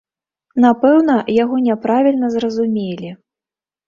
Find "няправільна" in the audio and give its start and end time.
1.65-2.27